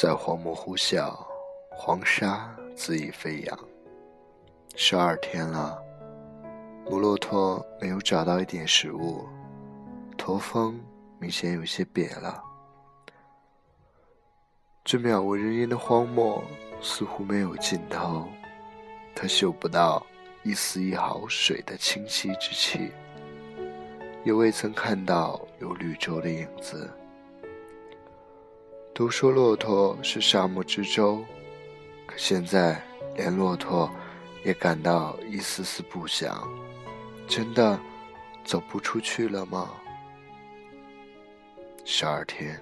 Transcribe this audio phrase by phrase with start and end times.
[0.00, 1.12] 在荒漠呼啸，
[1.72, 3.58] 黄沙恣意飞扬。
[4.76, 5.76] 十二天了，
[6.84, 9.26] 母骆驼没有找到一点食物，
[10.16, 10.80] 驼峰
[11.18, 12.40] 明显有些瘪了。
[14.84, 16.44] 这渺无人烟的荒漠
[16.80, 18.28] 似乎没有尽头，
[19.16, 20.06] 它嗅不到
[20.44, 22.92] 一丝一毫水的清晰之气，
[24.22, 26.88] 也未曾看到有绿洲的影子。
[28.98, 31.24] 都说骆驼是沙漠之舟，
[32.04, 32.82] 可现在
[33.14, 33.88] 连骆驼
[34.44, 36.42] 也感到一丝丝不祥。
[37.28, 37.78] 真的
[38.42, 39.70] 走不出去了吗？
[41.84, 42.60] 十二天，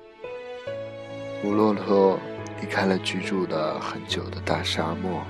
[1.42, 2.20] 母骆驼
[2.60, 5.22] 离开了居住的很久的大沙漠。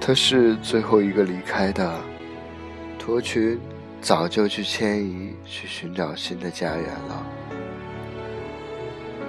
[0.00, 2.02] 它是最后一个离开的，
[2.98, 3.60] 驼群
[4.00, 7.35] 早就去迁移，去寻找新的家园了。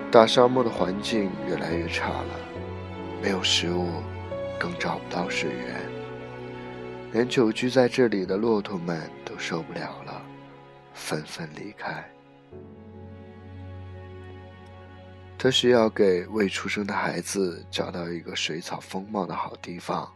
[0.10, 2.40] 大沙漠的环境越来越差了，
[3.22, 4.02] 没有食物，
[4.58, 5.82] 更找不到水源，
[7.12, 10.26] 连久居在这里的骆驼们都受不了了，
[10.94, 12.10] 纷纷离开。
[15.38, 20.10] 他是要给未出生的孩子找到一个水草丰茂的好地方，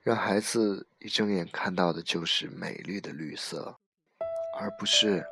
[0.00, 3.76] 让孩子一睁眼看到的就是美丽的绿色，
[4.58, 5.24] 而不是。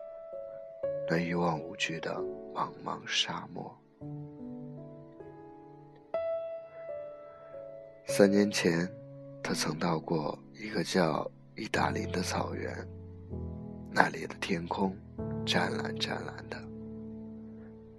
[1.11, 2.15] 那一望无际的
[2.55, 3.75] 茫茫沙漠。
[8.07, 8.87] 三年前，
[9.43, 12.87] 他曾到过一个叫伊达林的草原，
[13.91, 14.95] 那里的天空
[15.47, 16.59] 湛蓝湛蓝的，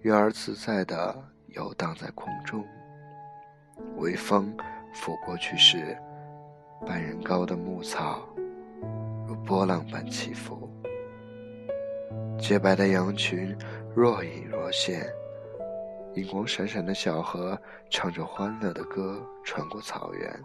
[0.01, 1.15] 鱼儿自在的
[1.47, 2.63] 游荡在空中，
[3.97, 4.55] 微风
[4.93, 5.97] 拂过去时，
[6.85, 8.21] 半人高的牧草
[9.27, 10.68] 如波浪般起伏。
[12.39, 13.55] 洁白的羊群
[13.93, 15.07] 若隐若现，
[16.15, 20.43] 银光闪闪的小河唱着欢乐的歌穿过草原，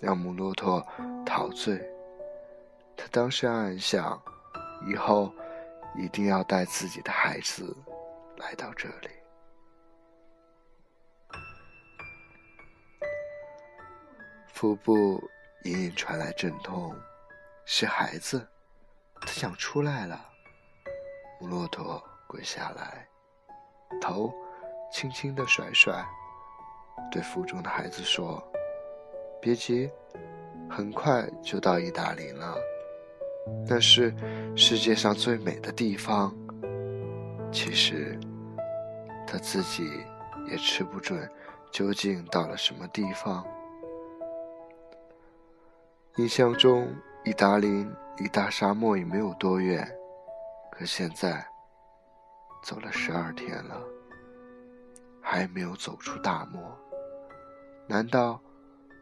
[0.00, 0.84] 让母骆驼
[1.24, 1.78] 陶醉。
[2.96, 4.20] 他当时暗暗想，
[4.86, 5.32] 以后
[5.96, 7.76] 一定要带自己的孩子
[8.38, 9.08] 来到这里。
[14.52, 15.22] 腹部
[15.64, 16.94] 隐隐传来阵痛，
[17.64, 18.48] 是孩子，
[19.20, 20.31] 他想出来了。
[21.46, 23.06] 骆驼跪下来，
[24.00, 24.32] 头
[24.92, 26.04] 轻轻的甩甩，
[27.10, 28.42] 对腹中的孩子说
[29.40, 29.90] ：“别急，
[30.70, 32.54] 很快就到意大利了。
[33.66, 34.14] 那是
[34.56, 36.34] 世界上最美的地方。”
[37.52, 38.18] 其实，
[39.26, 39.84] 他自己
[40.48, 41.28] 也吃不准
[41.70, 43.44] 究竟到了什么地方。
[46.16, 47.86] 印象中，意大利
[48.18, 49.90] 离大沙漠也没有多远。
[50.74, 51.46] 可现在，
[52.62, 53.78] 走了十二天了，
[55.20, 56.60] 还没有走出大漠，
[57.86, 58.40] 难道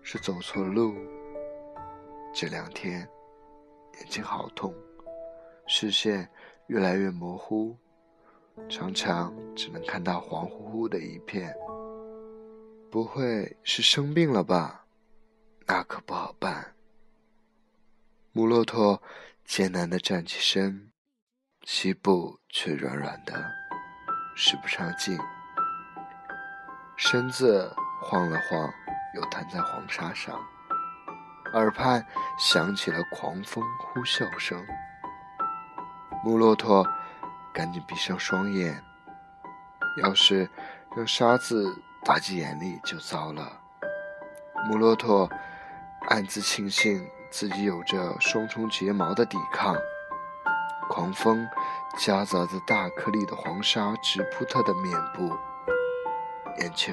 [0.03, 0.97] 是走错路？
[2.35, 3.09] 这两天
[4.01, 4.75] 眼睛好痛，
[5.69, 6.29] 视线
[6.67, 7.77] 越来越模糊，
[8.69, 11.55] 常常只能看到黄乎乎的一片。
[12.91, 14.85] 不会是生病了吧？
[15.67, 16.75] 那可不好办。
[18.33, 19.01] 母骆驼
[19.45, 20.90] 艰难地站起身。
[21.65, 23.35] 膝部却软软的，
[24.35, 25.19] 使不上劲，
[26.97, 27.73] 身子
[28.03, 28.69] 晃了晃，
[29.15, 30.35] 又瘫在黄沙上，
[31.53, 32.05] 耳畔
[32.39, 34.65] 响起了狂风呼啸声。
[36.25, 36.87] 母骆驼
[37.53, 38.83] 赶紧闭上双眼，
[40.03, 40.49] 要是
[40.97, 43.61] 让沙子打进眼里就糟了。
[44.67, 45.31] 母骆驼
[46.09, 49.77] 暗自庆幸自己有着双重睫毛的抵抗。
[50.91, 51.49] 狂风
[51.97, 55.33] 夹杂着大颗粒的黄沙直扑他的面部，
[56.59, 56.93] 眼球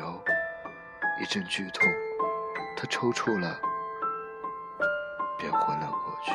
[1.19, 1.91] 一阵剧痛，
[2.77, 3.59] 他抽搐了，
[5.39, 6.31] 便昏了过去。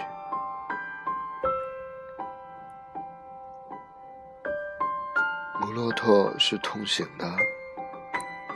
[5.61, 7.33] 母骆驼是痛醒的，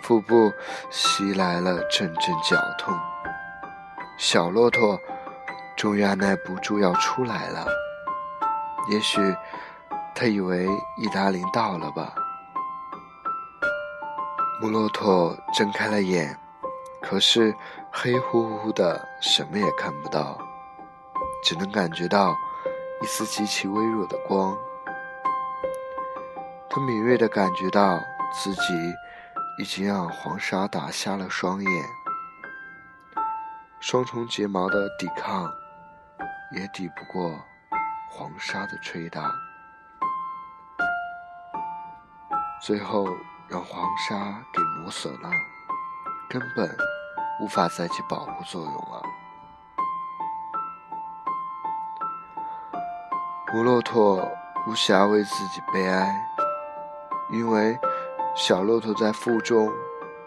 [0.02, 0.52] 腹部
[0.90, 2.92] 袭来了阵阵绞痛，
[4.18, 5.00] 小骆驼
[5.76, 7.64] 终于按耐不住要出来了。
[8.88, 9.20] 也许
[10.14, 10.66] 他以为
[10.96, 12.14] 意大利到了吧。
[14.60, 16.38] 母骆驼睁开了眼，
[17.02, 17.54] 可是
[17.92, 20.38] 黑乎乎的，什么也看不到，
[21.44, 22.34] 只能感觉到
[23.02, 24.56] 一丝极其微弱的光。
[26.70, 27.98] 他敏锐的感觉到
[28.32, 28.94] 自己
[29.58, 31.84] 已经让黄沙打瞎了双眼，
[33.80, 35.50] 双重睫毛的抵抗
[36.52, 37.38] 也抵不过。
[38.18, 39.30] 黄沙的吹打，
[42.62, 43.06] 最后
[43.46, 45.28] 让黄沙给磨损了，
[46.26, 46.74] 根本
[47.42, 49.02] 无法再起保护作用了。
[53.52, 54.26] 母骆驼
[54.66, 56.26] 无暇为自己悲哀，
[57.30, 57.78] 因为
[58.34, 59.70] 小骆驼在腹中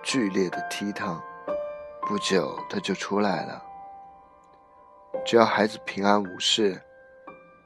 [0.03, 1.19] 剧烈的踢腾，
[2.03, 3.59] 不久它就出来了。
[5.25, 6.79] 只要孩子平安无事，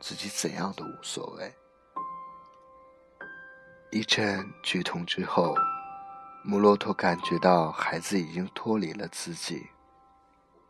[0.05, 1.49] 自己怎样都无所谓。
[3.89, 5.55] 一阵剧痛之后，
[6.43, 9.65] 母骆驼感觉到孩子已经脱离了自己。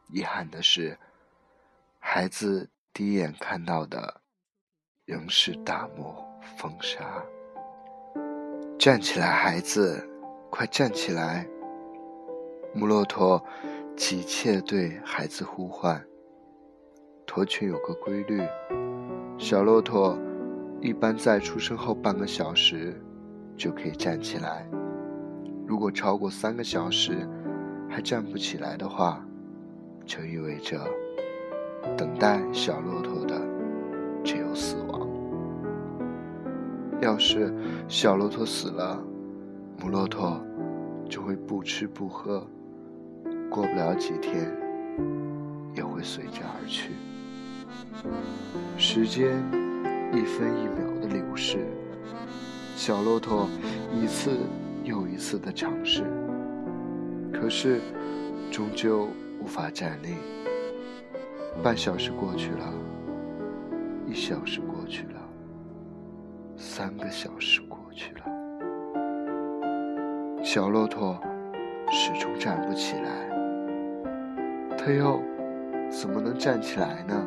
[0.10, 1.00] 遗憾的是，
[1.98, 4.22] 孩子第一眼看到的
[5.06, 6.24] 仍是大漠
[6.56, 7.26] 风沙。
[8.78, 10.08] 站起来，孩子，
[10.52, 11.48] 快站起来！
[12.72, 13.44] 母骆驼
[13.98, 16.06] 急切对孩子呼唤。
[17.26, 18.48] 驼群有个规律，
[19.38, 20.18] 小骆驼
[20.82, 23.00] 一般在出生后半个小时。
[23.56, 24.68] 就可以站起来。
[25.68, 27.30] 如果超过三个小时
[27.88, 29.24] 还站不起来的话，
[30.06, 30.80] 就意味着
[31.96, 33.40] 等待小骆驼的
[34.24, 35.08] 只有死亡。
[37.00, 37.54] 要是
[37.88, 39.00] 小骆驼死了，
[39.80, 40.44] 母骆驼
[41.08, 42.46] 就会不吃不喝，
[43.52, 44.52] 过不了几天
[45.76, 46.92] 也会随之而去。
[48.78, 49.38] 时间
[50.12, 51.66] 一分一秒的流逝。
[52.76, 53.48] 小骆驼
[53.94, 54.40] 一次
[54.84, 56.04] 又一次的尝试，
[57.32, 57.80] 可是
[58.52, 59.08] 终究
[59.42, 60.16] 无法站立。
[61.64, 62.74] 半小时过去了，
[64.08, 65.22] 一小时过去了，
[66.58, 68.26] 三个小时过去了，
[70.44, 71.20] 小骆驼
[71.92, 73.30] 始终站不起来。
[74.76, 75.22] 它又
[75.92, 77.24] 怎么能站起来呢？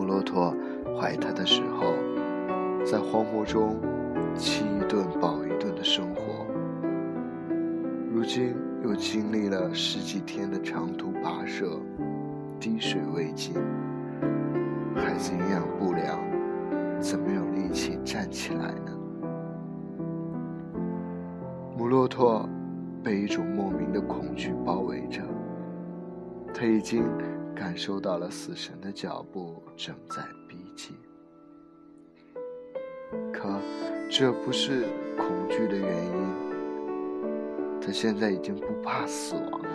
[0.00, 0.56] 母骆驼
[0.98, 1.92] 怀它的时候。
[2.86, 3.78] 在荒漠中，
[4.34, 6.46] 饥一顿饱一顿的生活。
[8.10, 11.78] 如今又经历了十几天的长途跋涉，
[12.58, 13.52] 滴水未进。
[14.96, 16.18] 孩子营养不良，
[16.98, 18.98] 怎么有力气站起来呢？
[21.76, 22.48] 母骆驼
[23.04, 25.20] 被一种莫名的恐惧包围着，
[26.54, 27.04] 它已经
[27.54, 30.96] 感受到了死神的脚步正在逼近。
[33.32, 33.48] 可，
[34.10, 34.86] 这不是
[35.16, 36.12] 恐惧的原因。
[37.80, 39.68] 他现在已经不怕死亡了。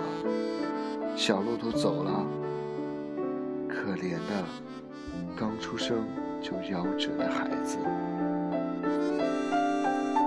[1.16, 2.26] 小骆驼走了，
[3.68, 4.44] 可怜的
[5.36, 6.06] 刚出生
[6.42, 7.78] 就夭折的孩子。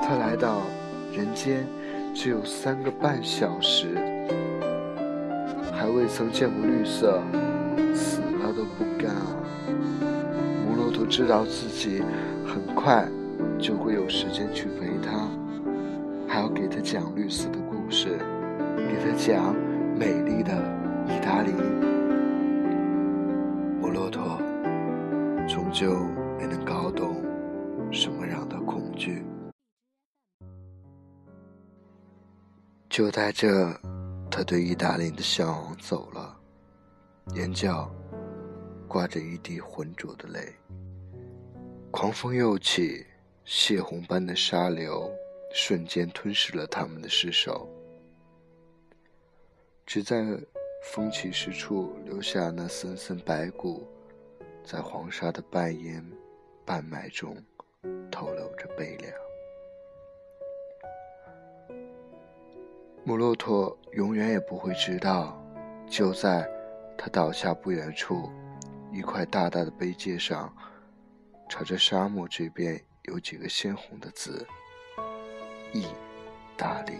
[0.02, 0.62] 他来到
[1.12, 1.66] 人间
[2.14, 3.88] 只有三个半小时，
[5.98, 7.20] 未曾见过绿色，
[7.92, 9.36] 死了都不甘啊！
[10.64, 12.02] 母骆驼知道自己
[12.46, 13.06] 很快。
[13.56, 15.28] 就会有时间去陪他，
[16.28, 18.18] 还要给他讲绿色的故事，
[18.76, 19.54] 给他讲
[19.96, 20.52] 美丽的
[21.06, 21.52] 意大利。
[23.80, 24.40] 母骆驼
[25.48, 25.92] 终究
[26.38, 27.16] 没能搞懂
[27.92, 29.24] 什么样的恐惧。
[32.88, 33.48] 就在这，
[34.38, 36.38] 他对意大利的向往走了，
[37.34, 37.92] 眼角
[38.86, 40.54] 挂着一滴浑浊的泪。
[41.90, 43.04] 狂风又起。
[43.44, 45.10] 血红般的沙流
[45.54, 47.66] 瞬间吞噬了他们的尸首，
[49.86, 50.22] 只在
[50.84, 53.88] 风起时处留下那森森白骨，
[54.62, 56.04] 在黄沙的半烟
[56.66, 57.36] 半埋中
[58.10, 59.27] 透露着悲凉。
[63.08, 65.42] 母骆驼永远也不会知道，
[65.88, 66.46] 就在
[66.94, 68.30] 它倒下不远处，
[68.92, 70.54] 一块大大的碑界上，
[71.48, 72.78] 朝着沙漠这边。
[73.04, 74.46] 有几个鲜红的字，
[75.72, 75.86] 意
[76.54, 76.92] 大利。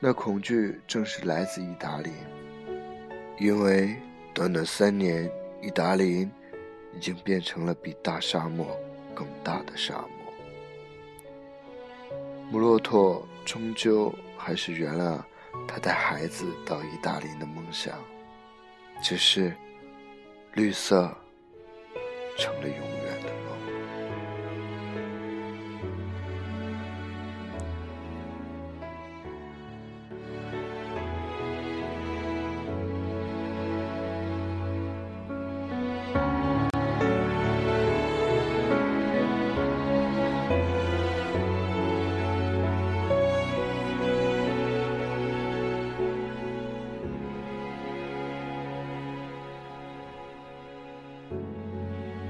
[0.00, 2.10] 那恐惧正是来自意大利，
[3.38, 3.94] 因为
[4.34, 5.30] 短短三年，
[5.62, 6.28] 意大利
[6.92, 8.66] 已经变成了比大沙漠
[9.14, 10.15] 更大的沙漠。
[12.48, 15.26] 母骆驼终究还是圆了
[15.66, 17.98] 他带孩子到意大利的梦想，
[19.02, 19.52] 只是
[20.54, 21.12] 绿色
[22.38, 22.95] 成了永。